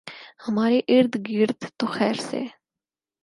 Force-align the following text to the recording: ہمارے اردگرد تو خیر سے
ہمارے 0.47 0.79
اردگرد 0.87 1.65
تو 1.77 1.85
خیر 1.87 2.13
سے 2.21 2.41